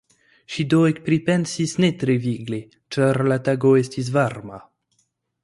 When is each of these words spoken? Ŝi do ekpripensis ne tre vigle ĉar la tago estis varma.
Ŝi 0.53 0.63
do 0.73 0.77
ekpripensis 0.91 1.73
ne 1.85 1.89
tre 2.05 2.15
vigle 2.23 2.59
ĉar 2.97 3.21
la 3.33 3.39
tago 3.51 3.75
estis 3.83 4.11
varma. 4.19 4.61